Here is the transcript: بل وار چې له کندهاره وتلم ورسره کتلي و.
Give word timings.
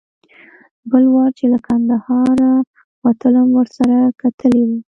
بل 0.91 1.03
وار 1.13 1.29
چې 1.37 1.45
له 1.53 1.59
کندهاره 1.67 2.51
وتلم 3.05 3.47
ورسره 3.57 3.97
کتلي 4.21 4.61
و. 4.67 4.69